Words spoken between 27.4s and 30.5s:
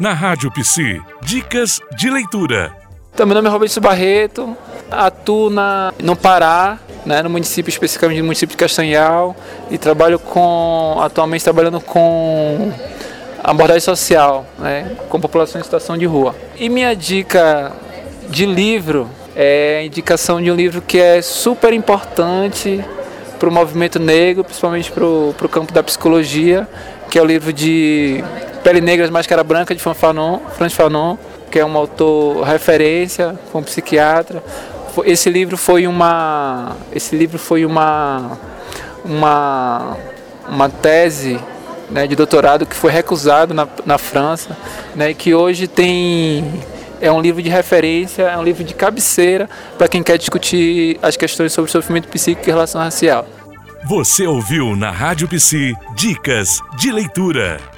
de Pele Negra, Máscara Branca, de Fanon,